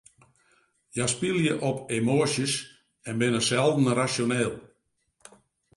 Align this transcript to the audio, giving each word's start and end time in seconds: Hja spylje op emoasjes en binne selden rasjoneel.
Hja 0.93 1.05
spylje 1.13 1.53
op 1.69 1.77
emoasjes 1.97 2.53
en 3.09 3.15
binne 3.21 3.41
selden 3.49 3.87
rasjoneel. 3.99 4.53